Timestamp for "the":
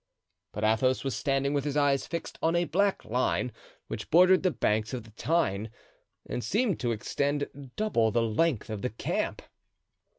4.41-4.49, 5.03-5.11, 8.09-8.23, 8.81-8.89